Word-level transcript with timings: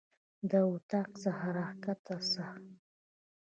د 0.49 0.51
اطاق 0.73 1.09
څخه 1.23 1.47
راکښته 1.57 2.17
سه. 2.31 2.45